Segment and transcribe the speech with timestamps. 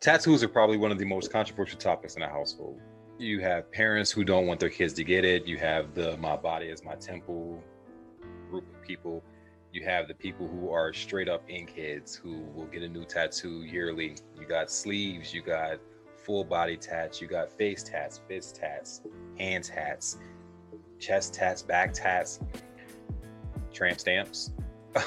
[0.00, 2.80] tattoos are probably one of the most controversial topics in a household.
[3.18, 5.46] You have parents who don't want their kids to get it.
[5.46, 7.62] You have the my body is my temple
[8.50, 9.22] group of people.
[9.72, 13.04] You have the people who are straight up ink heads who will get a new
[13.04, 14.16] tattoo yearly.
[14.38, 15.78] You got sleeves, you got
[16.16, 19.02] full body tats, you got face tats, fist tats,
[19.38, 20.18] hand tats,
[20.98, 22.40] chest tats, back tats,
[23.72, 24.50] tramp stamps.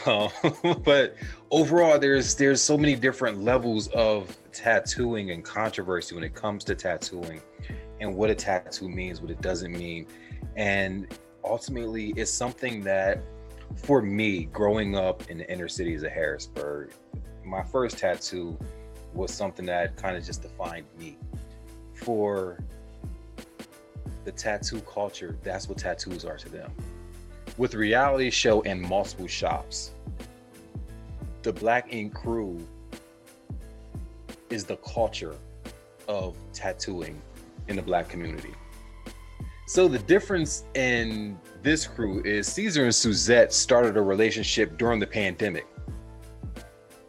[0.06, 0.30] Um,
[0.84, 1.16] but
[1.52, 6.76] overall, there's there's so many different levels of tattooing and controversy when it comes to
[6.76, 7.42] tattooing
[8.00, 10.06] and what a tattoo means, what it doesn't mean.
[10.56, 11.08] And
[11.44, 13.22] ultimately, it's something that
[13.76, 16.92] for me, growing up in the inner cities of Harrisburg,
[17.44, 18.58] my first tattoo
[19.14, 21.18] was something that kind of just defined me.
[21.96, 22.60] For
[24.26, 26.72] the tattoo culture, that's what tattoos are to them.
[27.58, 29.92] With reality show and multiple shops,
[31.44, 32.60] the Black Ink crew
[34.50, 35.36] is the culture
[36.08, 37.22] of tattooing
[37.68, 38.54] in the black community.
[39.68, 45.08] So the difference in this crew is Ceaser and Suzette started a relationship during the
[45.08, 45.68] pandemic.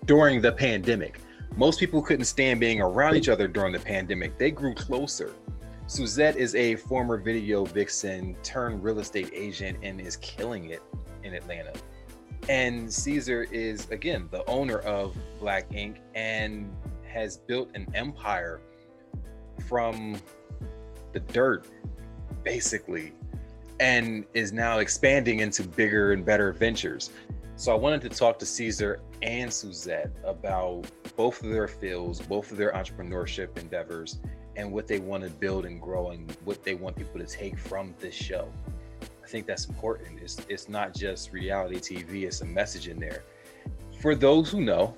[0.05, 1.21] During the pandemic,
[1.57, 4.37] most people couldn't stand being around each other during the pandemic.
[4.39, 5.33] They grew closer.
[5.87, 10.83] Suzette is a former video vixen turned real estate agent and is killing it
[11.25, 11.73] in Atlanta.
[12.49, 16.75] And Ceaser is, again, the owner of Black Ink and
[17.07, 18.61] has built an empire
[19.69, 20.17] from
[21.13, 21.67] the dirt,
[22.43, 23.13] basically,
[23.79, 27.11] and is now expanding into bigger and better ventures.
[27.57, 32.51] So I wanted to talk to Ceaser and Suzette about both of their fields, both
[32.51, 34.19] of their entrepreneurship endeavors,
[34.57, 37.59] and what they want to build and grow and what they want people to take
[37.59, 38.49] from this show.
[39.23, 40.21] I think that's important.
[40.21, 43.25] It's it's not just reality TV, it's a message in there.
[44.01, 44.95] For those who know,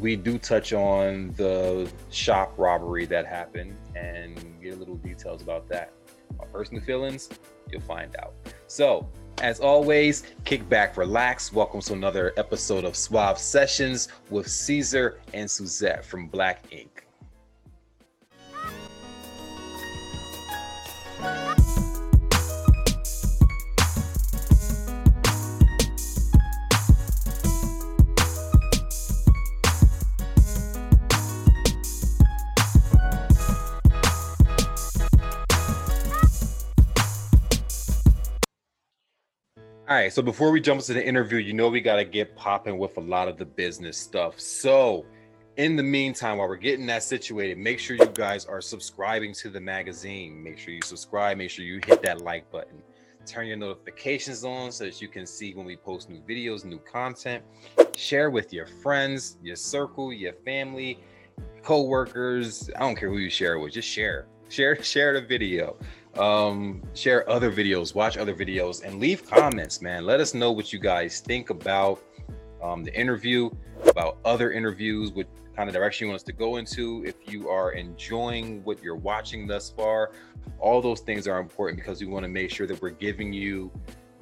[0.00, 5.68] we do touch on the shop robbery that happened and get a little details about
[5.68, 5.92] that.
[6.38, 7.28] My personal feelings,
[7.70, 8.34] you'll find out.
[8.68, 9.08] So,
[9.42, 11.52] as always, kick back, relax.
[11.52, 17.07] Welcome to another episode of Suave Sessions with Ceaser and Suzette from Black Ink.
[40.08, 42.78] Right, so before we jump into the interview, you know we got to get popping
[42.78, 44.40] with a lot of the business stuff.
[44.40, 45.04] So,
[45.58, 49.50] in the meantime, while we're getting that situated, make sure you guys are subscribing to
[49.50, 50.42] the magazine.
[50.42, 52.82] Make sure you subscribe, make sure you hit that like button.
[53.26, 56.78] Turn your notifications on so that you can see when we post new videos, new
[56.78, 57.44] content.
[57.94, 61.00] Share with your friends, your circle, your family,
[61.62, 62.70] co-workers.
[62.76, 64.26] I don't care who you share with, just share.
[64.48, 65.76] Share share the video
[66.18, 70.04] um, share other videos, watch other videos, and leave comments, man.
[70.04, 72.02] Let us know what you guys think about
[72.62, 73.50] um, the interview,
[73.86, 77.04] about other interviews, what kind of direction you want us to go into.
[77.06, 80.12] If you are enjoying what you're watching thus far,
[80.58, 83.70] all those things are important because we want to make sure that we're giving you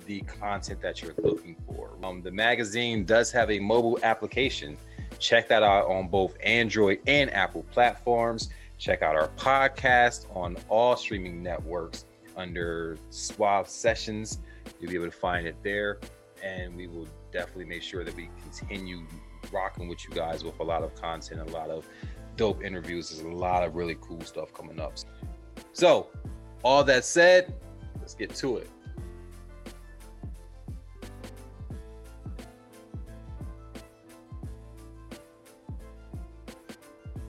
[0.06, 1.96] the content that you're looking for.
[2.02, 4.76] Um, the magazine does have a mobile application.
[5.18, 8.50] Check that out on both Android and Apple platforms.
[8.78, 12.04] Check out our podcast on all streaming networks
[12.36, 14.40] under Suave Sessions.
[14.80, 15.98] You'll be able to find it there.
[16.44, 19.06] And we will definitely make sure that we continue
[19.50, 21.86] rocking with you guys with a lot of content, a lot of
[22.36, 23.10] dope interviews.
[23.10, 24.94] There's a lot of really cool stuff coming up.
[25.72, 26.08] So,
[26.62, 27.54] all that said,
[27.98, 28.70] let's get to it.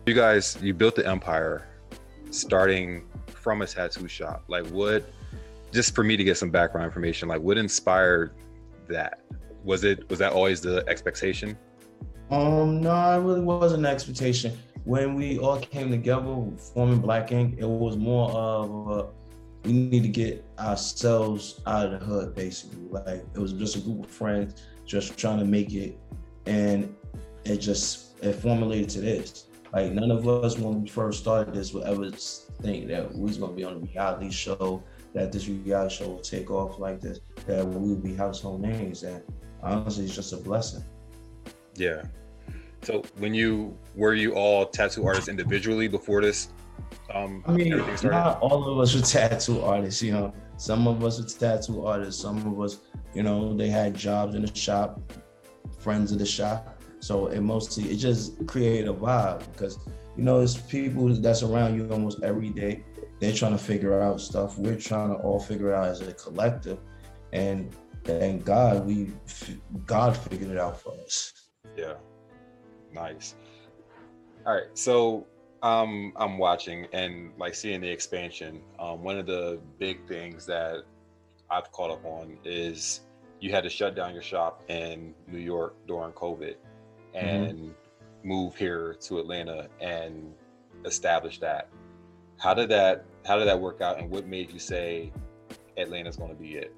[0.07, 1.67] You guys you built the empire
[2.31, 4.43] starting from a tattoo shop.
[4.47, 5.03] Like what
[5.73, 8.31] just for me to get some background information like what inspired
[8.87, 9.19] that?
[9.65, 11.57] Was it was that always the expectation?
[12.31, 14.57] Um no it really wasn't an expectation.
[14.85, 16.37] When we all came together
[16.73, 19.09] forming black ink it was more of a,
[19.67, 22.79] we need to get ourselves out of the hood basically.
[22.89, 25.99] Like it was just a group of friends just trying to make it
[26.45, 26.95] and
[27.43, 31.73] it just it formulated to this like none of us when we first started this
[31.73, 34.83] would ever think that we was gonna be on a reality show,
[35.13, 39.03] that this reality show will take off like this, that we would be household names.
[39.03, 39.21] And
[39.61, 40.83] honestly, it's just a blessing.
[41.75, 42.03] Yeah.
[42.83, 46.49] So when you were you all tattoo artists individually before this?
[47.13, 50.01] Um, I mean, not all of us were tattoo artists.
[50.01, 52.21] You know, some of us were tattoo artists.
[52.21, 52.79] Some of us,
[53.13, 55.01] you know, they had jobs in the shop,
[55.79, 56.76] friends of the shop
[57.07, 59.79] So it mostly it just created a vibe because
[60.17, 62.83] you know it's people that's around you almost every day.
[63.21, 64.57] They're trying to figure out stuff.
[64.57, 66.79] We're trying to all figure out as a collective,
[67.31, 67.73] and
[68.03, 69.13] thank God we
[69.85, 71.31] God figured it out for us.
[71.77, 71.93] Yeah,
[72.93, 73.35] nice.
[74.45, 75.25] All right, so
[75.63, 78.59] um, I'm watching and like seeing the expansion.
[78.79, 80.83] Um, one of the big things that
[81.49, 82.99] I've caught up on is
[83.39, 86.55] you had to shut down your shop in New York during COVID.
[87.17, 88.27] And mm-hmm.
[88.27, 90.33] move here to Atlanta and
[90.85, 91.69] establish that.
[92.39, 95.11] How did that how did that work out and what made you say
[95.77, 96.73] Atlanta's going to be it?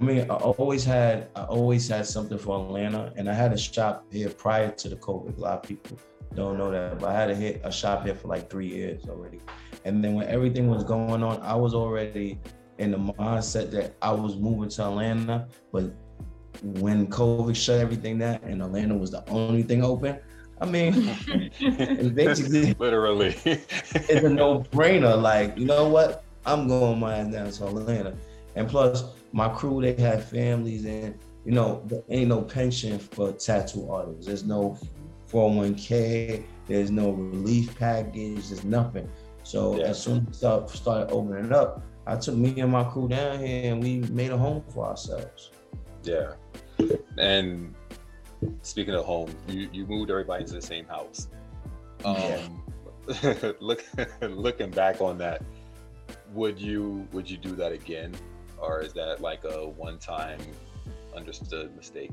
[0.00, 3.58] I mean, I always had I always had something for Atlanta, and I had a
[3.58, 5.38] shop here prior to the COVID.
[5.38, 5.96] A lot of people
[6.34, 9.04] don't know that, but I had a hit a shop here for like three years
[9.08, 9.40] already.
[9.84, 12.40] And then when everything was going on, I was already
[12.78, 15.46] in the mindset that I was moving to Atlanta.
[15.70, 15.92] But
[16.62, 20.18] when COVID shut everything down and Atlanta was the only thing open,
[20.60, 20.92] I mean,
[22.14, 25.20] basically literally it's a no-brainer.
[25.20, 26.24] Like, you know what?
[26.46, 28.14] I'm going my ass down to Atlanta.
[28.54, 33.32] And plus my crew, they have families and you know, there ain't no pension for
[33.32, 34.26] tattoo artists.
[34.26, 34.78] There's no
[35.28, 36.44] 401k.
[36.68, 38.48] There's no relief package.
[38.48, 39.08] There's nothing.
[39.42, 39.86] So yeah.
[39.86, 43.72] as soon as stuff started opening up, I took me and my crew down here
[43.72, 45.50] and we made a home for ourselves.
[46.02, 46.32] Yeah.
[47.18, 47.74] And
[48.62, 51.28] speaking of home, you, you moved everybody into the same house.
[52.04, 53.52] Um, yeah.
[53.60, 53.84] look,
[54.22, 55.42] looking back on that,
[56.32, 58.14] would you would you do that again,
[58.58, 60.40] or is that like a one time
[61.14, 62.10] understood mistake?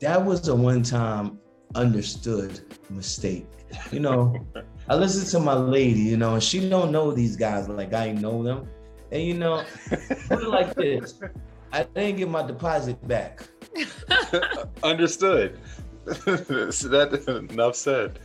[0.00, 1.38] That was a one time
[1.74, 3.46] understood mistake.
[3.90, 4.46] You know,
[4.88, 8.12] I listen to my lady, you know, and she don't know these guys like I
[8.12, 8.68] know them.
[9.10, 9.64] And you know,
[10.28, 11.18] put it like this.
[11.72, 13.42] I didn't get my deposit back.
[14.82, 15.58] Understood.
[16.06, 18.18] so that enough said.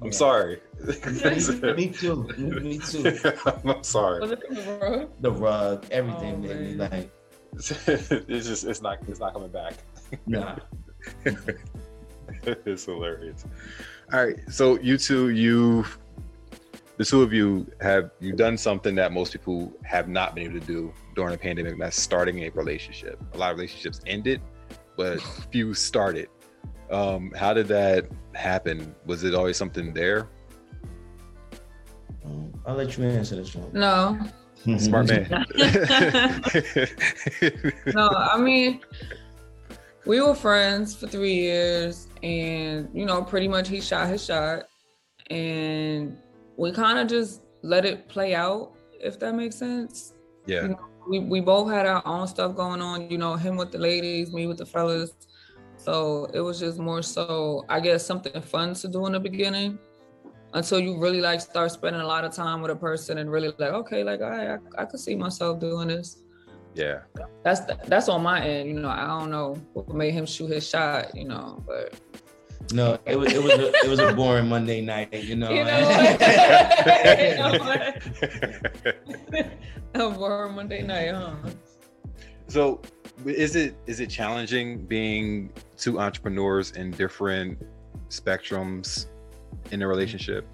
[0.00, 0.12] I'm yeah.
[0.12, 0.60] sorry.
[1.76, 2.28] me too.
[2.38, 3.18] Me too.
[3.64, 4.26] I'm sorry.
[4.26, 5.10] the rug?
[5.20, 6.74] The rug, everything, oh, baby.
[6.74, 7.10] Like
[7.52, 9.74] it's just it's not it's not coming back.
[10.26, 10.56] Nah.
[12.44, 13.44] it's hilarious.
[14.12, 15.84] All right, so you two, you,
[16.98, 20.60] the two of you have you done something that most people have not been able
[20.60, 21.78] to do during the pandemic.
[21.78, 23.20] That's starting a relationship.
[23.34, 24.40] A lot of relationships ended,
[24.96, 25.22] but
[25.52, 26.28] few started.
[26.90, 28.96] Um, how did that happen?
[29.06, 30.28] Was it always something there?
[32.24, 33.70] Um, I'll let you answer this one.
[33.72, 34.18] No.
[34.78, 35.28] Smart man.
[37.94, 38.80] no, I mean,
[40.04, 44.64] we were friends for three years and you know pretty much he shot his shot
[45.30, 46.18] and
[46.58, 50.14] we kind of just let it play out if that makes sense
[50.46, 53.56] yeah you know, we, we both had our own stuff going on you know him
[53.56, 55.12] with the ladies me with the fellas
[55.76, 59.78] so it was just more so i guess something fun to do in the beginning
[60.54, 63.48] until you really like start spending a lot of time with a person and really
[63.58, 66.22] like okay like i i, I could see myself doing this
[66.74, 67.00] yeah.
[67.42, 68.68] That's that's on my end.
[68.68, 71.14] You know, I don't know what made him shoot his shot.
[71.14, 71.92] You know, but.
[72.72, 75.50] No, it was it was a, it was a boring Monday night, you know.
[75.50, 75.70] You know
[79.94, 81.34] a boring Monday night, huh?
[82.48, 82.82] So,
[83.24, 87.58] is it is it challenging being two entrepreneurs in different
[88.10, 89.06] spectrums
[89.70, 90.46] in a relationship?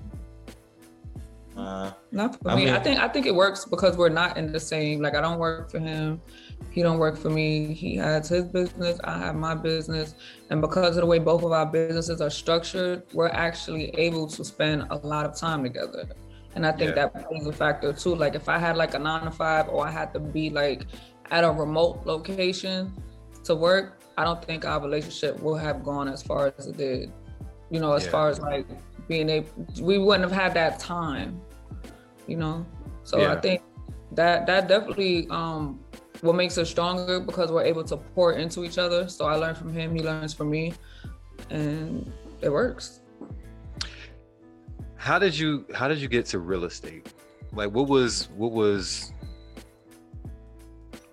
[1.56, 2.64] Uh, not for I me.
[2.66, 5.00] Mean, I think I think it works because we're not in the same.
[5.00, 6.20] Like I don't work for him,
[6.70, 7.72] he don't work for me.
[7.72, 10.14] He has his business, I have my business,
[10.50, 14.44] and because of the way both of our businesses are structured, we're actually able to
[14.44, 16.08] spend a lot of time together.
[16.54, 17.08] And I think yeah.
[17.08, 18.14] that plays a factor too.
[18.14, 20.86] Like if I had like a nine to five, or I had to be like
[21.30, 22.92] at a remote location
[23.44, 27.12] to work, I don't think our relationship will have gone as far as it did.
[27.70, 28.10] You know, as yeah.
[28.10, 28.66] far as like
[29.08, 29.48] being able
[29.80, 31.40] we wouldn't have had that time
[32.26, 32.64] you know
[33.02, 33.32] so yeah.
[33.32, 33.62] i think
[34.12, 35.78] that that definitely um
[36.24, 39.08] what makes us stronger because we're able to pour into each other.
[39.08, 40.72] So i learn from him he learns from me
[41.50, 43.00] and it works.
[44.96, 47.12] How did you how did you get to real estate?
[47.52, 49.12] Like what was what was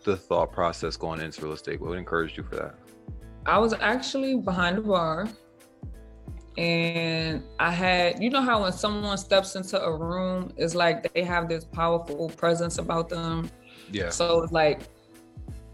[0.03, 1.81] the thought process going into real estate?
[1.81, 2.75] What encouraged you for that?
[3.45, 5.27] I was actually behind the bar
[6.57, 11.23] and I had, you know how when someone steps into a room, it's like they
[11.23, 13.49] have this powerful presence about them.
[13.91, 14.09] Yeah.
[14.09, 14.81] So it's like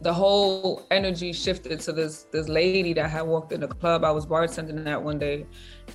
[0.01, 4.03] the whole energy shifted to this this lady that had walked in the club.
[4.03, 5.45] I was bartending that one day,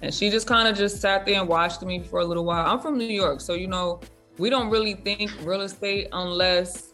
[0.03, 2.67] and she just kind of just sat there and watched me for a little while.
[2.67, 4.01] I'm from New York, so you know
[4.39, 6.93] we don't really think real estate unless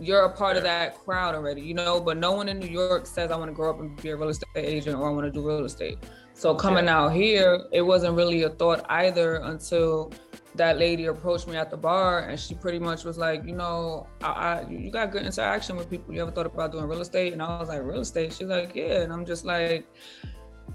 [0.00, 2.00] you're a part of that crowd already, you know.
[2.00, 4.16] But no one in New York says I want to grow up and be a
[4.16, 5.98] real estate agent or I want to do real estate.
[6.34, 6.98] So coming yeah.
[6.98, 10.12] out here, it wasn't really a thought either until
[10.54, 14.06] that lady approached me at the bar and she pretty much was like, you know,
[14.22, 16.14] I, I, you got good interaction with people.
[16.14, 17.32] You ever thought about doing real estate?
[17.32, 18.32] And I was like, real estate?
[18.32, 19.02] She's like, yeah.
[19.02, 19.86] And I'm just like,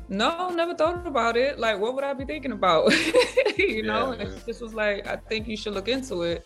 [0.09, 1.59] no, never thought about it.
[1.59, 2.91] Like, what would I be thinking about?
[3.57, 6.45] you know, yeah, and she just was like, I think you should look into it.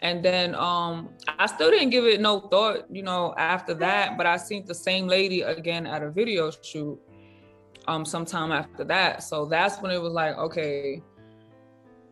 [0.00, 4.16] And then um I still didn't give it no thought, you know, after that.
[4.16, 6.98] But I seen the same lady again at a video shoot
[7.86, 9.22] um sometime after that.
[9.22, 11.02] So that's when it was like, okay,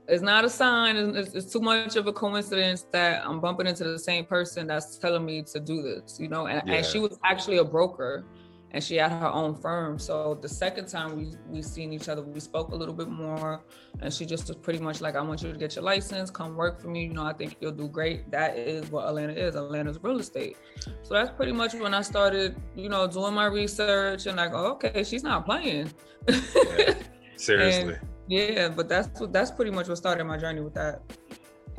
[0.09, 0.97] it's not a sign.
[0.97, 4.97] It's, it's, too much of a coincidence that I'm bumping into the same person that's
[4.97, 6.47] telling me to do this, you know.
[6.47, 6.75] And, yeah.
[6.75, 8.25] and she was actually a broker,
[8.73, 9.99] and she had her own firm.
[9.99, 13.63] So the second time we we seen each other, we spoke a little bit more,
[14.01, 16.57] and she just was pretty much like, "I want you to get your license, come
[16.57, 17.05] work for me.
[17.05, 19.55] You know, I think you'll do great." That is what Atlanta is.
[19.55, 20.57] Atlanta's real estate.
[21.03, 24.73] So that's pretty much when I started, you know, doing my research and like, oh,
[24.73, 25.93] okay, she's not playing.
[26.29, 26.95] Yeah.
[27.37, 27.95] Seriously.
[27.95, 31.03] and, yeah, but that's what that's pretty much what started my journey with that.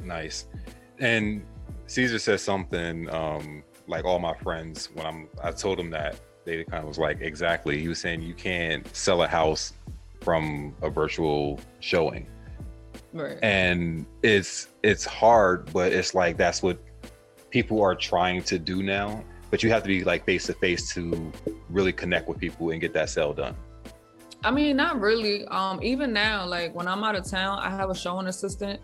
[0.04, 0.48] Nice.
[1.00, 1.46] And
[1.88, 6.66] Ceaser says something um, like all my friends when I'm I told them that they
[6.66, 7.80] kind of was like exactly.
[7.80, 9.74] He was saying you can't sell a house
[10.22, 12.28] from a virtual showing.
[13.14, 13.38] Right.
[13.42, 16.80] And it's it's hard, but it's like that's what
[17.50, 19.24] people are trying to do now.
[19.50, 21.32] But you have to be like face to face to
[21.70, 23.56] really connect with people and get that sale done.
[24.44, 25.46] I mean, not really.
[25.46, 28.80] Um, even now, like when I'm out of town, I have a showing assistant,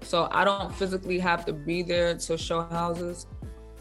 [0.00, 3.26] so I don't physically have to be there to show houses.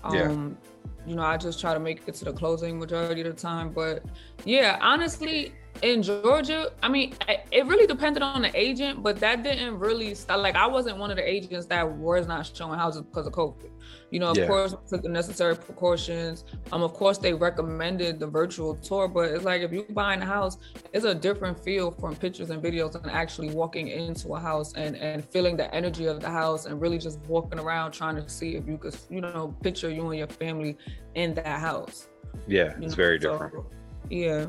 [0.04, 1.10] Um, yeah.
[1.10, 3.72] you know, I just try to make it to the closing majority of the time.
[3.72, 4.04] But
[4.46, 7.16] yeah, honestly, in Georgia, I mean,
[7.52, 10.42] it really depended on the agent, but that didn't really start.
[10.42, 13.70] Like, I wasn't one of the agents that was not showing houses because of COVID.
[14.12, 14.48] You know, of yeah.
[14.48, 16.44] course, took the necessary precautions.
[16.72, 20.26] Um, of course, they recommended the virtual tour, but it's like if you're buying a
[20.26, 20.58] house,
[20.94, 24.96] it's a different feel from pictures and videos than actually walking into a house and
[24.98, 28.56] and feeling the energy of the house and really just walking around trying to see
[28.56, 30.78] if you could, you know, picture you and your family
[31.16, 32.10] in that house.
[32.48, 32.90] Yeah, it's know?
[32.90, 33.54] very different.
[33.54, 33.66] So,
[34.10, 34.46] yeah.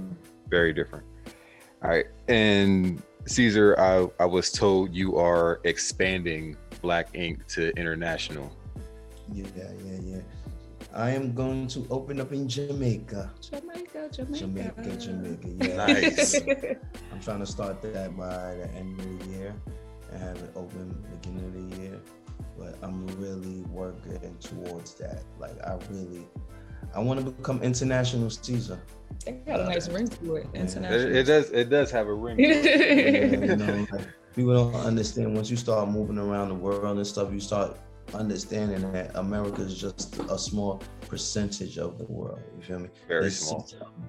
[0.49, 1.07] Very different.
[1.83, 2.07] All right.
[2.29, 8.53] And Ceaser, I, I was told you are expanding Black Ink to international.
[9.33, 10.21] Yeah, yeah, yeah.
[10.95, 13.33] I am going to open up in Jamaica.
[13.41, 14.39] Jamaica, Jamaica.
[14.39, 15.49] Jamaica, Jamaica.
[15.59, 15.87] Yeah.
[15.87, 16.35] Nice.
[17.13, 19.55] I'm trying to start that by the end of the year
[20.11, 22.01] and have it open beginning of the year.
[22.59, 25.23] But I'm really working towards that.
[25.39, 26.27] Like I really
[26.95, 28.79] I want to become international Ceaser.
[29.27, 30.47] It got a nice ring to it.
[30.55, 31.01] International.
[31.01, 31.51] It, it, does.
[31.51, 32.39] It does have a ring.
[32.39, 37.07] yeah, you know, like, people don't understand once you start moving around the world and
[37.07, 37.33] stuff.
[37.33, 37.77] You start
[38.15, 42.41] understanding that America is just a small percentage of the world.
[42.57, 42.89] You feel me?
[43.09, 43.69] Very There's small.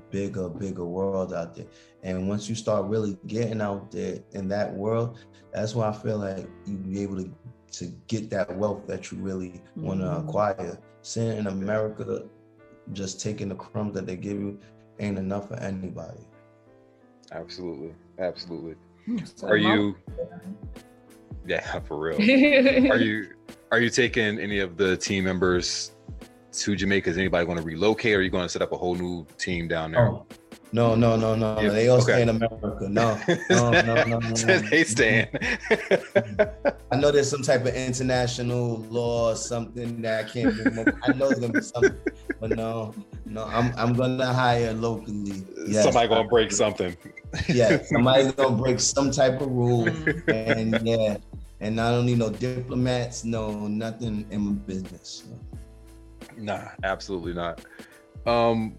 [0.10, 1.65] Bigger, bigger world out there.
[2.01, 5.20] And once you start really getting out there in that world,
[5.53, 7.32] that's why I feel like you be able to
[7.74, 9.82] to get that wealth that you really mm-hmm.
[9.82, 10.77] want to acquire.
[11.01, 12.24] Sitting in America,
[12.91, 14.59] just taking the crumbs that they give you
[14.99, 16.19] ain't enough for anybody.
[17.31, 17.93] Absolutely.
[18.19, 18.75] Absolutely.
[19.35, 19.95] So Are you
[21.45, 22.15] yeah, for real.
[22.91, 23.35] are you
[23.71, 25.91] are you taking any of the team members
[26.53, 27.09] to Jamaica?
[27.09, 28.13] Is anybody going to relocate?
[28.13, 30.09] Or are you going to set up a whole new team down there?
[30.09, 30.25] Oh,
[30.71, 31.59] no, no, no, no.
[31.59, 31.69] Yeah.
[31.69, 32.13] They all okay.
[32.13, 32.87] stay in America.
[32.89, 34.19] No, no, no, no, no.
[34.19, 34.59] no.
[34.59, 35.29] they stay
[36.91, 40.99] I know there's some type of international law or something that I can't remember.
[41.03, 41.95] I know there's gonna be something,
[42.43, 42.93] but no,
[43.25, 43.45] no.
[43.45, 45.43] I'm I'm gonna hire locally.
[45.65, 46.97] Yes, Somebody gonna break something.
[47.47, 49.88] Yeah, somebody's gonna break some type of rule,
[50.27, 51.15] and yeah,
[51.62, 55.23] and I don't need no diplomats, no nothing in my business.
[56.35, 57.63] Nah, absolutely not.
[58.25, 58.75] Um,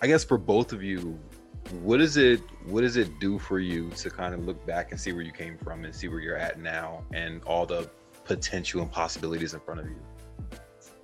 [0.00, 1.18] I guess for both of you,
[1.82, 5.00] what is it what does it do for you to kind of look back and
[5.00, 7.90] see where you came from and see where you're at now and all the
[8.24, 9.98] potential and possibilities in front of you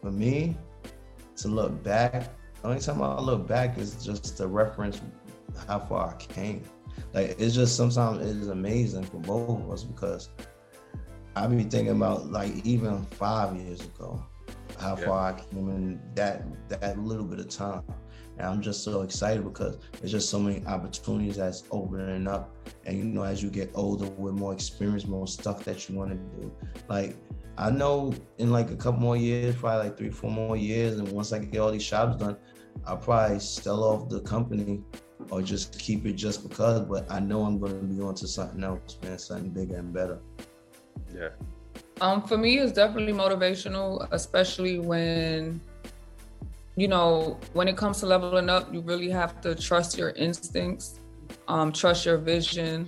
[0.00, 0.56] for me
[1.36, 2.30] to look back
[2.62, 5.00] the only time i look back is just to reference
[5.66, 6.62] how far i came
[7.12, 10.30] like it's just sometimes it's amazing for both of us because
[11.34, 14.24] i be thinking about like even five years ago
[14.78, 15.06] how yeah.
[15.06, 17.82] far i came in that that little bit of time
[18.38, 22.54] and I'm just so excited because there's just so many opportunities that's opening up.
[22.84, 26.10] And you know, as you get older with more experience, more stuff that you want
[26.10, 26.52] to do.
[26.88, 27.16] Like
[27.58, 31.08] I know in like a couple more years, probably like three, four more years, and
[31.10, 32.36] once I get all these shops done,
[32.86, 34.82] I'll probably sell off the company
[35.30, 36.82] or just keep it just because.
[36.82, 39.92] But I know I'm going to be on to something else, man, something bigger and
[39.92, 40.18] better.
[41.14, 41.30] Yeah.
[42.00, 45.60] Um, for me, it's definitely motivational, especially when
[46.76, 51.00] you know, when it comes to leveling up, you really have to trust your instincts,
[51.48, 52.86] um, trust your vision,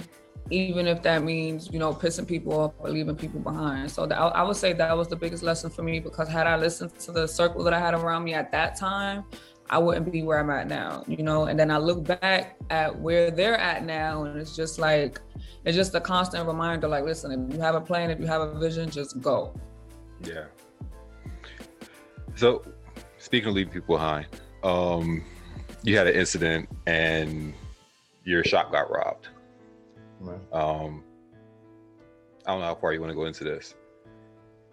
[0.50, 3.90] even if that means, you know, pissing people off or leaving people behind.
[3.90, 6.57] So that, I would say that was the biggest lesson for me because had I
[6.57, 9.25] listened to the circle that I had around me at that time,
[9.71, 11.45] I wouldn't be where I'm at now, you know.
[11.45, 15.21] And then I look back at where they're at now, and it's just like,
[15.64, 16.88] it's just a constant reminder.
[16.88, 19.54] Like, listen, if you have a plan, if you have a vision, just go.
[20.23, 20.47] Yeah.
[22.35, 22.62] So,
[23.28, 24.26] speaking of leaving people behind,
[24.62, 25.23] um,
[25.82, 27.52] you had an incident and
[28.25, 29.28] your shop got robbed.
[30.18, 30.40] Right.
[30.50, 31.04] Um,
[32.47, 33.75] I don't know how far you want to go into this.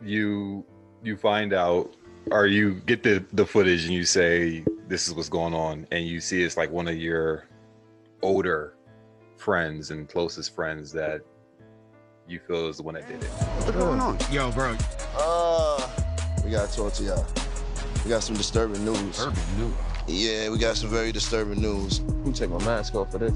[0.02, 0.66] You
[1.04, 1.98] you find out,
[2.32, 6.08] or you get the the footage and you say this is what's going on, and
[6.08, 7.50] you see it's like one of your
[8.22, 8.78] older
[9.36, 11.20] friends and closest friends that
[12.26, 13.30] you feel is the one that did it.
[13.30, 14.18] What's going on?
[14.32, 14.78] Yo, bro.
[15.18, 15.90] Uh,
[16.46, 17.45] we gotta talk to y'all.
[18.06, 19.00] We got some disturbing news.
[19.00, 19.74] Disturbing news.
[20.08, 22.04] Yeah, we got some very disturbing news.
[22.24, 23.34] Who take my mask off for this?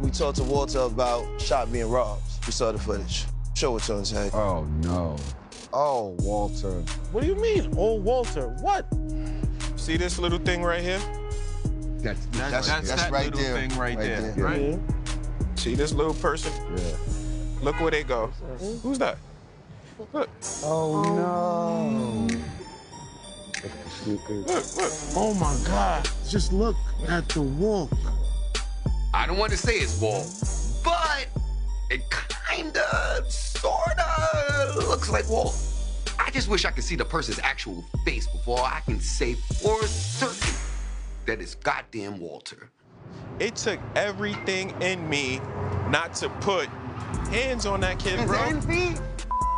[0.00, 2.22] We talked to Walter about shop being robbed.
[2.44, 3.26] We saw the footage.
[3.54, 4.30] Show it to us, hey.
[4.34, 5.16] Oh, no.
[5.72, 6.72] Oh, Walter.
[7.12, 8.48] What do you mean, oh, Walter?
[8.60, 8.84] What?
[9.76, 11.00] See this little thing right here?
[11.98, 13.54] That's, that's, that's, that's that right little there.
[13.54, 14.60] thing right, right there, there, right?
[14.60, 15.54] Mm-hmm.
[15.54, 16.52] See this little person?
[16.76, 16.96] Yeah.
[17.62, 18.26] Look where they go.
[18.82, 19.18] Who's that?
[20.12, 20.28] Look.
[20.64, 22.27] Oh, no.
[24.06, 24.64] Look, look.
[25.16, 26.08] Oh, my God.
[26.28, 26.76] Just look
[27.08, 27.90] at the walk.
[29.14, 30.28] I don't want to say it's Walt,
[30.84, 31.26] but
[31.90, 32.02] it
[32.50, 35.56] kinda, sorta looks like Walt.
[36.18, 39.82] I just wish I could see the person's actual face before I can say for
[39.86, 40.54] certain
[41.26, 42.70] that it's goddamn Walter.
[43.40, 45.40] It took everything in me
[45.88, 46.68] not to put
[47.30, 48.60] hands on that kid, bro.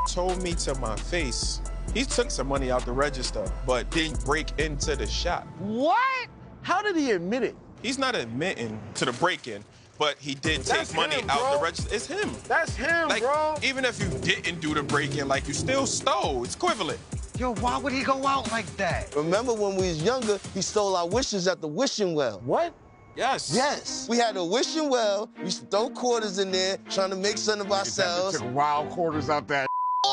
[0.08, 1.60] Told me to my face.
[1.94, 5.46] He took some money out the register, but didn't break into the shop.
[5.58, 6.28] What?
[6.62, 7.56] How did he admit it?
[7.82, 9.64] He's not admitting to the break-in,
[9.98, 11.92] but he did take money him, out the register.
[11.94, 12.30] It's him.
[12.46, 13.56] That's him, like, bro.
[13.64, 16.44] Even if you didn't do the break-in, like you still stole.
[16.44, 17.00] It's equivalent.
[17.38, 19.14] Yo, why would he go out like that?
[19.16, 22.40] Remember when we was younger, he stole our wishes at the wishing well.
[22.44, 22.74] What?
[23.16, 23.50] Yes.
[23.52, 24.06] Yes.
[24.08, 25.30] We had a wishing well.
[25.38, 28.38] We used to throw quarters in there, trying to make something of ourselves.
[28.38, 29.69] Took wild quarters out that.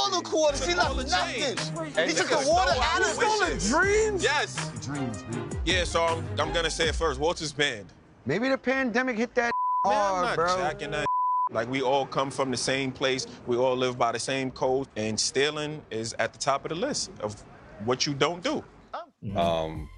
[0.07, 0.65] All the quarters.
[0.65, 2.07] He left nothing.
[2.07, 4.23] He took the water out of the dreams.
[4.23, 4.71] Yes.
[4.85, 5.49] Dreams, man.
[5.65, 7.19] Yeah, so I'm, I'm gonna say it first.
[7.19, 7.91] Walter's banned.
[8.25, 9.51] Maybe the pandemic hit that
[9.85, 10.57] Man, hard, I'm not bro.
[10.57, 11.07] jacking that.
[11.51, 13.27] Like we all come from the same place.
[13.47, 16.75] We all live by the same code, and stealing is at the top of the
[16.75, 17.41] list of
[17.83, 18.63] what you don't do.
[18.93, 19.37] Mm-hmm.
[19.37, 19.89] Um,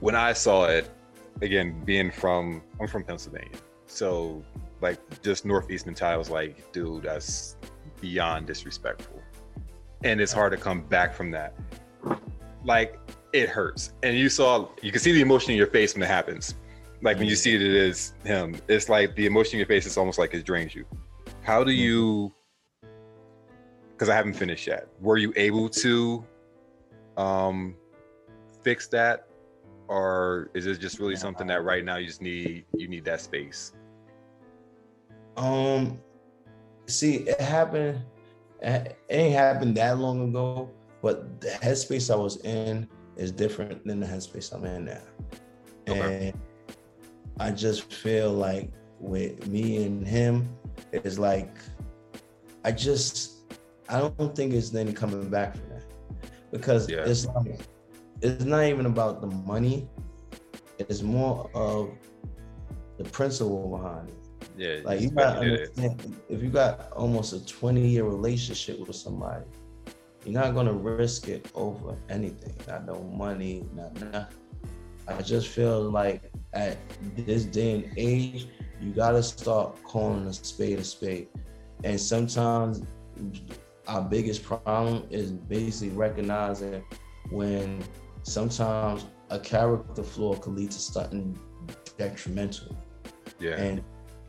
[0.00, 0.88] when I saw it,
[1.40, 4.44] again, being from I'm from Pennsylvania, so
[4.80, 7.56] like just northeast mentality, I was like, dude, that's
[8.00, 9.21] beyond disrespectful.
[10.04, 11.54] And it's hard to come back from that.
[12.64, 12.98] Like
[13.32, 13.92] it hurts.
[14.02, 16.54] And you saw you can see the emotion in your face when it happens.
[17.02, 19.86] Like when you see that it is him, it's like the emotion in your face
[19.86, 20.84] is almost like it drains you.
[21.42, 22.32] How do you
[23.92, 24.88] because I haven't finished yet.
[25.00, 26.24] Were you able to
[27.16, 27.76] um
[28.62, 29.28] fix that?
[29.88, 33.20] Or is it just really something that right now you just need you need that
[33.20, 33.72] space?
[35.36, 36.00] Um
[36.86, 38.00] see it happened
[38.62, 40.70] it ain't happened that long ago,
[41.02, 45.00] but the headspace I was in is different than the headspace I'm in now.
[45.88, 46.28] Okay.
[46.28, 46.40] And
[47.40, 48.70] I just feel like
[49.00, 50.48] with me and him,
[50.92, 51.56] it's like
[52.64, 53.42] I just
[53.88, 55.84] I don't think it's any coming back from that.
[56.50, 57.04] Because yeah.
[57.04, 57.60] it's like
[58.20, 59.88] it's not even about the money.
[60.78, 61.90] It's more of
[62.98, 64.21] the principle behind it.
[64.56, 69.44] Yeah, like you got if you got almost a 20 year relationship with somebody,
[70.24, 72.54] you're not gonna risk it over anything.
[72.68, 74.36] Not no money, not nothing.
[75.08, 76.76] I just feel like at
[77.16, 78.46] this day and age,
[78.80, 81.28] you gotta start calling a spade a spade.
[81.84, 82.82] And sometimes
[83.88, 86.84] our biggest problem is basically recognizing
[87.30, 87.82] when
[88.22, 91.38] sometimes a character flaw could lead to something
[91.98, 92.76] detrimental.
[93.40, 93.56] Yeah.
[93.56, 93.82] And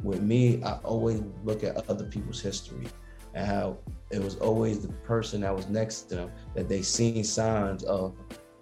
[0.04, 2.88] with me, I always look at other people's history
[3.34, 3.78] and how
[4.12, 8.16] it was always the person that was next to them that they seen signs of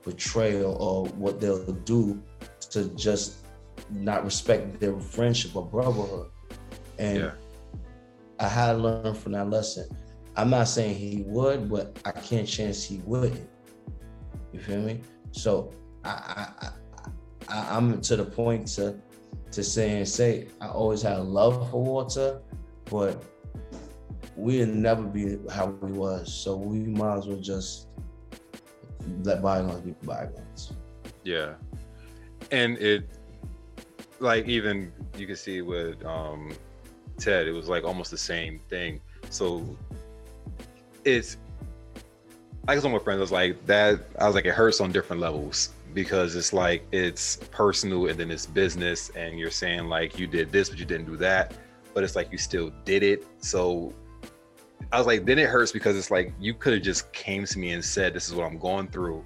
[0.04, 2.22] betrayal or what they'll do
[2.70, 3.46] to just
[3.90, 6.30] not respect their friendship or brotherhood.
[6.98, 7.32] And yeah.
[8.40, 9.90] I had to learn from that lesson.
[10.36, 13.50] I'm not saying he would, but I can't chance he wouldn't.
[14.54, 15.02] You feel me?
[15.32, 15.72] So
[16.04, 16.70] I, I,
[17.50, 18.98] I I'm to the point to
[19.52, 22.42] to say and say I always had a love for Walter,
[22.86, 23.24] but
[24.36, 26.34] we'll never be how we was.
[26.34, 27.88] So we might as well just
[29.24, 30.74] let bygones be bygones.
[31.24, 31.54] Yeah,
[32.52, 33.10] and it
[34.20, 36.54] like even you can see with um
[37.18, 39.02] Ted, it was like almost the same thing.
[39.30, 39.78] So
[41.04, 41.38] it's
[42.68, 44.00] I guess of my friends was like that.
[44.20, 48.32] I was like, it hurts on different levels because it's like it's personal and then
[48.32, 51.54] it's business, and you're saying like you did this, but you didn't do that,
[51.94, 53.26] but it's like you still did it.
[53.40, 53.94] So
[54.92, 57.60] I was like, then it hurts because it's like you could have just came to
[57.60, 59.24] me and said, "This is what I'm going through,"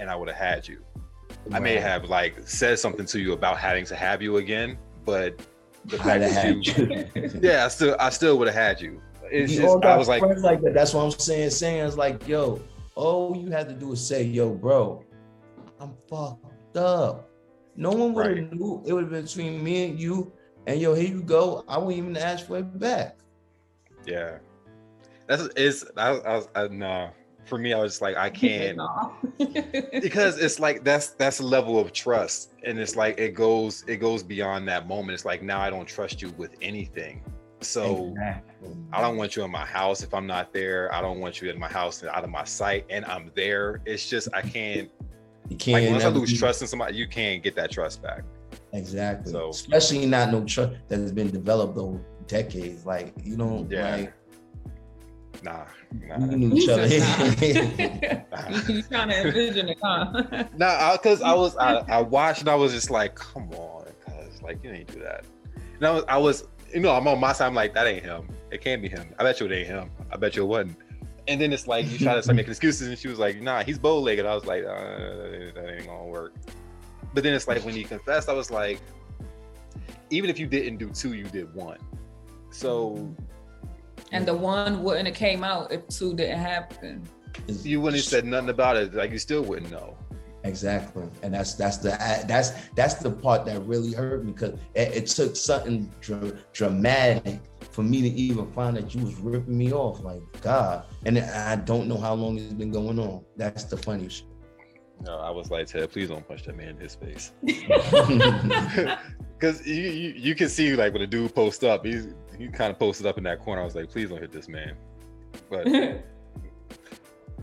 [0.00, 0.82] and I would have had you.
[1.46, 1.56] Right.
[1.56, 5.40] I may have like said something to you about having to have you again, but
[5.84, 6.76] the fact that
[7.16, 9.00] you, yeah, I still, I still would have had you.
[9.30, 10.74] It's you just, I was like, like that.
[10.74, 11.50] That's what I'm saying.
[11.50, 12.60] Saying is like, yo,
[12.94, 15.04] all you had to do is say, yo, bro,
[15.80, 17.30] I'm fucked up.
[17.76, 18.52] No one would have right.
[18.52, 18.82] knew.
[18.86, 20.32] It would have been between me and you.
[20.66, 21.64] And yo, here you go.
[21.68, 23.18] I wouldn't even ask for it back.
[24.06, 24.38] Yeah,
[25.26, 25.84] that's is.
[25.96, 27.10] I, I, I no.
[27.44, 28.76] For me, I was like, I can't
[29.38, 33.98] because it's like that's that's a level of trust, and it's like it goes it
[33.98, 35.14] goes beyond that moment.
[35.14, 37.22] It's like now I don't trust you with anything.
[37.60, 38.76] So exactly.
[38.92, 40.92] I don't want you in my house if I'm not there.
[40.92, 43.80] I don't want you in my house and out of my sight, and I'm there.
[43.86, 44.90] It's just I can't.
[45.48, 45.84] You can't.
[45.84, 48.24] Like, once I lose trust in somebody, you can't get that trust back.
[48.72, 49.32] Exactly.
[49.32, 52.84] So especially not no trust that has been developed over decades.
[52.86, 53.96] Like you don't yeah.
[53.96, 54.12] like.
[55.42, 56.18] Nah, nah.
[56.26, 56.86] We knew each other.
[56.86, 57.00] you
[58.90, 60.44] trying to envision it, huh?
[60.56, 63.84] nah, because I, I was I, I watched and I was just like, come on,
[64.04, 65.24] cause like you ain't do that.
[65.76, 67.46] And I was I was you know, I'm on my side.
[67.46, 68.28] I'm like, that ain't him.
[68.50, 69.14] It can't be him.
[69.18, 69.90] I bet you it ain't him.
[70.10, 70.76] I bet you it wasn't.
[71.28, 73.64] And then it's like you try to start making excuses, and she was like, "Nah,
[73.64, 74.76] he's bow legged." I was like, uh,
[75.54, 76.34] "That ain't gonna work."
[77.14, 78.80] But then it's like when he confessed, I was like,
[80.10, 81.78] even if you didn't do two, you did one.
[82.50, 83.14] So.
[84.12, 87.02] And the one wouldn't have came out if two didn't happen.
[87.48, 88.94] You wouldn't have said nothing about it.
[88.94, 89.96] Like you still wouldn't know.
[90.44, 91.90] Exactly, and that's that's the
[92.28, 97.40] that's that's the part that really hurt me because it, it, took something dr- dramatic
[97.76, 100.02] for me to even find that you was ripping me off.
[100.02, 103.22] Like God, and I don't know how long it's been going on.
[103.36, 104.24] That's the funny shit.
[105.02, 107.32] No, I was like, Ted, please don't punch that man in his face.
[109.38, 112.08] Because you, you, you can see like when a dude posts up, he's
[112.38, 113.60] he kind of posted up in that corner.
[113.60, 114.74] I was like, please don't hit this man.
[115.50, 115.68] But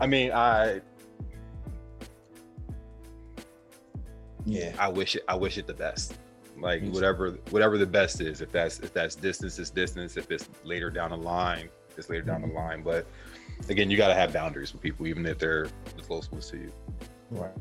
[0.00, 0.80] I mean, I
[4.46, 6.18] yeah i wish it i wish it the best
[6.64, 10.48] like whatever whatever the best is if that's if that's distance is distance if it's
[10.64, 12.56] later down the line it's later down the mm-hmm.
[12.56, 12.82] line.
[12.82, 13.06] But
[13.68, 16.56] again you got to have boundaries with people even if they're the close ones to
[16.56, 16.72] you.
[17.30, 17.52] Right.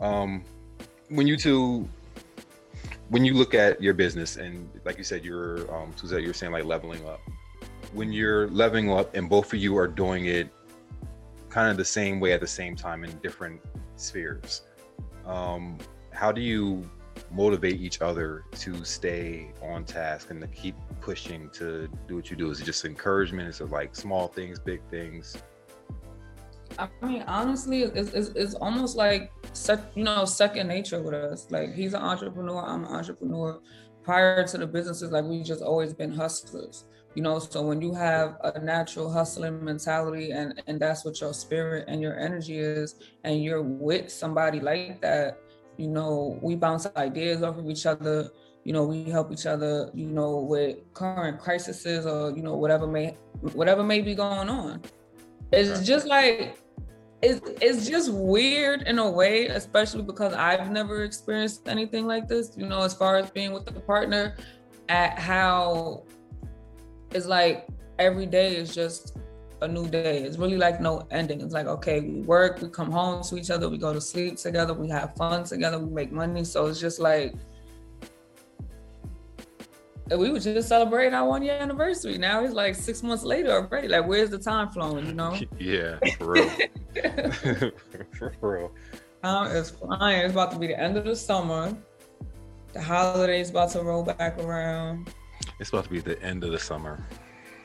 [0.00, 0.44] Um
[1.08, 1.88] when you two
[3.08, 6.52] when you look at your business and like you said you're um Suzette, you're saying
[6.52, 7.20] like leveling up.
[7.92, 10.48] When you're leveling up and both of you are doing it
[11.48, 13.60] kind of the same way at the same time in different
[13.96, 14.62] spheres
[15.26, 15.78] um,
[16.12, 16.88] how do you
[17.32, 22.36] motivate each other to stay on task and to keep pushing to do what you
[22.36, 22.50] do?
[22.50, 23.48] Is it just encouragement?
[23.48, 25.36] Is it like small things, big things?
[26.78, 29.32] I mean, honestly, it's, it's, it's almost like
[29.94, 31.46] you know second nature with us.
[31.50, 33.60] Like he's an entrepreneur, I'm an entrepreneur.
[34.02, 37.92] Prior to the businesses, like we just always been hustlers you know so when you
[37.92, 42.96] have a natural hustling mentality and and that's what your spirit and your energy is
[43.24, 45.40] and you're with somebody like that
[45.80, 48.30] you know we bounce ideas off of each other
[48.64, 52.86] you know we help each other you know with current crises or you know whatever
[52.86, 53.16] may
[53.54, 54.82] whatever may be going on.
[55.52, 56.58] It's just like
[57.22, 62.56] it's, it's just weird in a way especially because i've never experienced anything like this
[62.56, 64.36] you know as far as being with the partner
[64.88, 66.02] at how
[67.10, 67.66] it's like
[67.98, 69.18] every day is just
[69.62, 70.22] a new day.
[70.22, 71.40] It's really like no ending.
[71.40, 74.36] It's like, okay, we work, we come home to each other, we go to sleep
[74.36, 76.44] together, we have fun together, we make money.
[76.44, 77.34] So it's just like,
[80.08, 82.18] we were just celebrating our one year anniversary.
[82.18, 83.88] Now it's like six months later already.
[83.88, 85.38] Like, where's the time flowing, you know?
[85.58, 86.50] Yeah, for real.
[88.18, 88.72] for real.
[89.22, 90.22] Um, it's flying.
[90.22, 91.76] It's about to be the end of the summer.
[92.72, 95.12] The holidays about to roll back around.
[95.58, 97.06] It's supposed to be the end of the summer.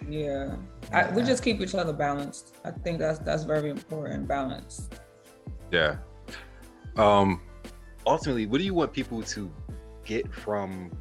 [0.08, 0.56] Yeah,
[0.92, 2.56] I, we just keep each other balanced.
[2.64, 4.28] I think that's that's very important.
[4.28, 4.90] Balance.
[5.72, 5.98] Yeah.
[6.96, 7.42] Um.
[8.08, 9.52] Ultimately, what do you want people to
[10.04, 10.92] get from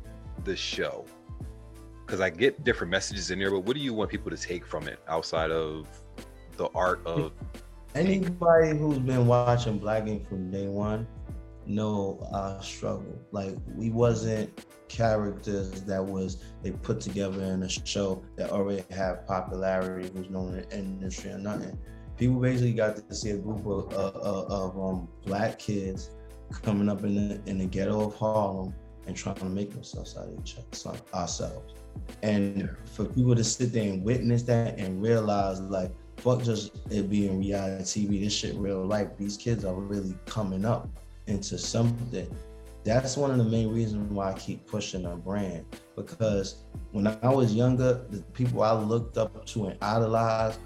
[0.45, 1.05] the show?
[2.07, 4.67] Because I get different messages in there, but what do you want people to take
[4.67, 5.87] from it outside of
[6.57, 7.33] the art of?
[7.95, 11.07] Anybody who's been watching Black Ink from day one
[11.67, 13.19] know our struggle.
[13.33, 19.27] Like we wasn't characters that was they put together in a show that already have
[19.27, 21.77] popularity, was known in the industry or nothing.
[22.17, 26.11] People basically got to see a group of, of um, black kids
[26.63, 28.73] coming up in the in the ghetto of Harlem
[29.07, 31.75] and trying to make themselves out of each other, ourselves.
[32.23, 37.11] And for people to sit there and witness that and realize like fuck just it
[37.11, 39.09] being reality TV, this shit real life.
[39.19, 40.89] These kids are really coming up
[41.27, 42.35] into something.
[42.85, 45.65] That's one of the main reasons why I keep pushing our brand.
[45.97, 50.61] Because when I was younger, the people I looked up to and idolized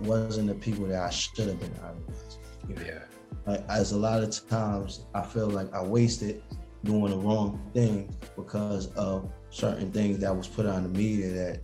[0.00, 2.38] wasn't the people that I should have been idolized.
[2.86, 3.02] Yeah.
[3.46, 6.42] Like, as a lot of times I feel like I wasted
[6.84, 11.60] doing the wrong thing because of certain things that was put on the media that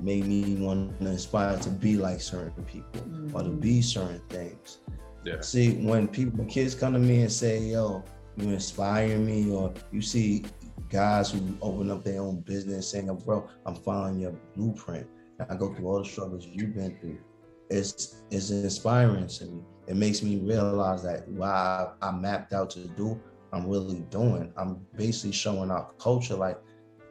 [0.00, 3.36] made me want to inspire to be like certain people mm-hmm.
[3.36, 3.80] or to be mm-hmm.
[3.80, 4.78] certain things.
[5.24, 5.40] Yeah.
[5.40, 8.02] See, when people, kids come to me and say, "Yo,
[8.42, 10.44] you inspire me," or you see
[10.88, 15.06] guys who open up their own business saying, "Bro, I'm following your blueprint.
[15.48, 17.18] I go through all the struggles you've been through."
[17.70, 19.62] It's it's inspiring to me.
[19.86, 23.20] It makes me realize that I, I mapped out to do,
[23.52, 24.52] I'm really doing.
[24.56, 26.58] I'm basically showing our culture like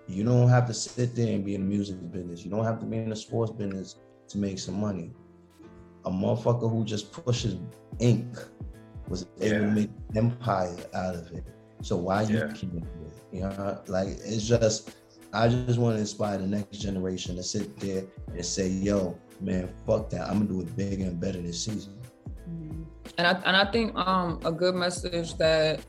[0.07, 2.43] you don't have to sit there and be in the music business.
[2.43, 3.97] You don't have to be in the sports business
[4.29, 5.11] to make some money.
[6.05, 7.57] A motherfucker who just pushes
[7.99, 8.37] ink
[9.09, 9.59] was able yeah.
[9.59, 11.43] to make an empire out of it.
[11.81, 12.29] So why yeah.
[12.29, 13.13] you can't do it?
[13.31, 14.91] You know, like it's just
[15.33, 19.69] I just want to inspire the next generation to sit there and say, yo, man,
[19.85, 20.27] fuck that.
[20.27, 21.93] I'm gonna do it bigger and better this season.
[23.17, 25.81] And I and I think um a good message that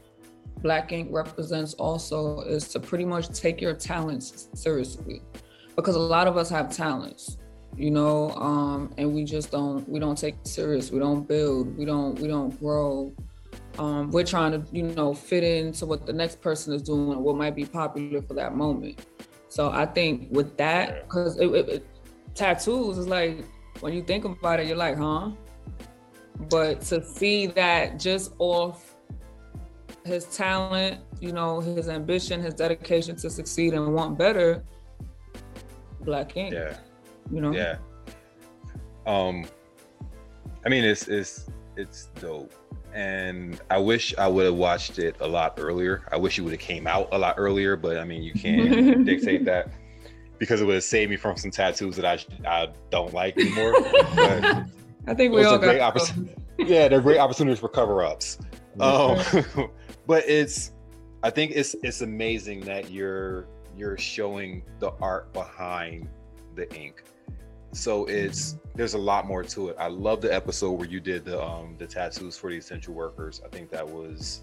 [0.62, 5.22] Black Ink represents also is to pretty much take your talents seriously.
[5.76, 7.38] Because a lot of us have talents,
[7.76, 10.90] you know, um, and we just don't we don't take it serious.
[10.90, 13.12] We don't build, we don't we don't grow.
[13.78, 17.22] Um, we're trying to, you know, fit into what the next person is doing or
[17.22, 19.06] what might be popular for that moment.
[19.48, 21.38] So I think with that, because
[22.34, 23.44] tattoos is like
[23.80, 25.30] when you think about it, you're like, huh?
[26.50, 28.96] But to see that just off
[30.04, 34.62] his talent, you know, his ambition, his dedication to succeed and want better,
[36.00, 36.54] Black Ink.
[36.54, 36.76] Yeah.
[37.32, 37.52] You know?
[37.52, 37.76] Yeah.
[39.06, 39.46] Um
[40.64, 42.52] I mean it's it's it's dope.
[42.92, 46.02] And I wish I would have watched it a lot earlier.
[46.10, 49.04] I wish it would have came out a lot earlier, but I mean you can't
[49.06, 49.70] dictate that
[50.38, 53.74] because it would have saved me from some tattoos that I I don't like anymore.
[55.06, 56.12] I think we all got.
[56.58, 58.38] Yeah, they're great opportunities for cover ups.
[58.78, 59.18] Um,
[60.06, 60.72] but it's
[61.22, 66.08] I think it's it's amazing that you're you're showing the art behind
[66.54, 67.02] the ink.
[67.72, 69.76] So it's there's a lot more to it.
[69.78, 73.40] I love the episode where you did the um the tattoos for the essential workers.
[73.44, 74.42] I think that was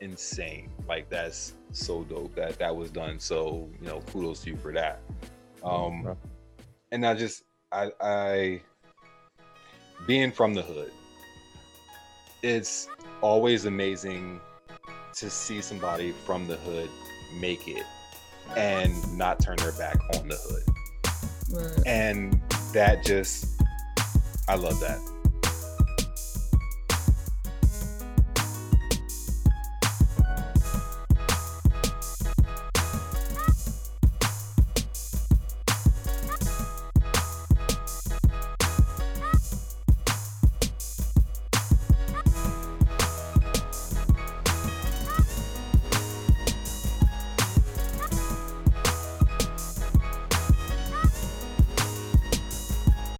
[0.00, 0.70] insane.
[0.88, 3.18] Like that's so dope that that was done.
[3.20, 5.00] So, you know, kudos to you for that.
[5.62, 6.16] Um
[6.90, 8.62] and I just I I
[10.06, 10.92] being from the hood,
[12.42, 12.88] it's
[13.20, 14.40] always amazing
[15.16, 16.88] to see somebody from the hood
[17.40, 17.84] make it
[18.56, 20.62] and not turn their back on the hood.
[21.50, 21.86] Right.
[21.86, 22.40] And
[22.72, 23.46] that just,
[24.48, 25.17] I love that.